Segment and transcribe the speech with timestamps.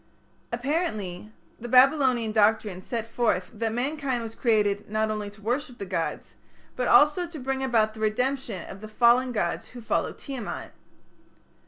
[0.51, 5.85] _Apparently the Babylonian doctrine set forth that mankind was created not only to worship the
[5.85, 6.33] gods,
[6.75, 10.71] but also to bring about the redemption of the fallen gods who followed Tiamat.